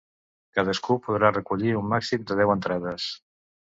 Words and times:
Cadascú 0.59 0.95
podrà 1.07 1.31
recollir 1.35 1.75
un 1.81 1.91
màxim 1.93 2.25
de 2.33 2.39
dues 2.41 2.55
entrades. 2.57 3.07